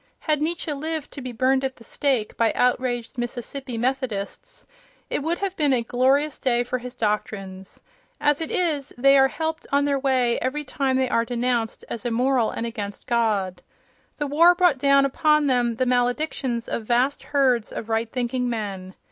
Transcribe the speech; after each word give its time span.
Had 0.21 0.41
Nietzsche 0.41 0.73
lived 0.73 1.11
to 1.11 1.21
be 1.21 1.31
burned 1.31 1.63
at 1.63 1.75
the 1.75 1.83
stake 1.83 2.35
by 2.35 2.51
outraged 2.53 3.19
Mississippi 3.19 3.77
Methodists, 3.77 4.65
it 5.11 5.21
would 5.21 5.37
have 5.37 5.55
been 5.55 5.73
a 5.73 5.83
glorious 5.83 6.39
day 6.39 6.63
for 6.63 6.79
his 6.79 6.95
doctrines. 6.95 7.79
As 8.19 8.41
it 8.41 8.49
is, 8.49 8.91
they 8.97 9.15
are 9.15 9.27
helped 9.27 9.67
on 9.71 9.85
their 9.85 9.99
way 9.99 10.39
every 10.39 10.63
time 10.63 10.97
they 10.97 11.07
are 11.07 11.23
denounced 11.23 11.85
as 11.87 12.03
immoral 12.03 12.49
and 12.49 12.65
against 12.65 13.05
God. 13.05 13.61
The 14.17 14.25
war 14.25 14.55
brought 14.55 14.79
down 14.79 15.05
upon 15.05 15.45
them 15.45 15.75
the 15.75 15.85
maledictions 15.85 16.67
of 16.67 16.85
vast 16.85 17.21
herds 17.25 17.71
of 17.71 17.87
right 17.87 18.11
thinking 18.11 18.49
men. 18.49 18.95